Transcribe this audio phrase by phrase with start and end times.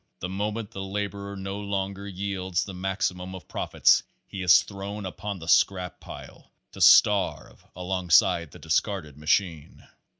[0.19, 5.37] The moment the laborer no longer yields the maximum of profits he is thrown upon
[5.37, 9.87] the scrap pile, to starve alongside the discarded machine.